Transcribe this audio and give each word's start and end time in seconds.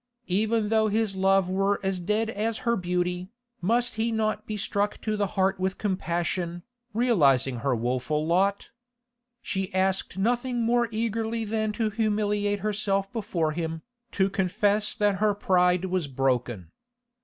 Even 0.33 0.69
though 0.69 0.87
his 0.87 1.15
love 1.15 1.47
were 1.47 1.79
as 1.83 1.99
dead 1.99 2.31
as 2.31 2.57
her 2.65 2.75
beauty, 2.75 3.29
must 3.61 3.93
he 4.01 4.11
not 4.11 4.47
be 4.47 4.57
struck 4.57 4.99
to 5.01 5.15
the 5.15 5.27
heart 5.37 5.59
with 5.59 5.77
compassion, 5.77 6.63
realising 6.91 7.57
her 7.57 7.75
woeful 7.75 8.25
lot? 8.25 8.71
She 9.43 9.71
asked 9.75 10.17
nothing 10.17 10.63
more 10.63 10.87
eagerly 10.89 11.45
than 11.45 11.71
to 11.73 11.91
humiliate 11.91 12.61
herself 12.61 13.13
before 13.13 13.51
him, 13.51 13.83
to 14.13 14.27
confess 14.27 14.95
that 14.95 15.17
her 15.17 15.35
pride 15.35 15.85
was 15.85 16.07
broken. 16.07 16.71